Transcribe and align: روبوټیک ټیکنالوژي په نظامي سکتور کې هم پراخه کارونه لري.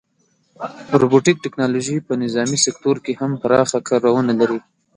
روبوټیک 1.01 1.37
ټیکنالوژي 1.45 1.97
په 2.07 2.13
نظامي 2.23 2.57
سکتور 2.65 2.95
کې 3.05 3.13
هم 3.19 3.31
پراخه 3.41 3.79
کارونه 3.89 4.31
لري. 4.39 4.59